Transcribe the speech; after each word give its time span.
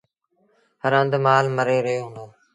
هر 0.83 0.93
هنڌ 0.99 1.11
مآل 1.25 1.45
مري 1.55 1.77
رهيو 1.85 2.05
هُݩدو۔ 2.05 2.25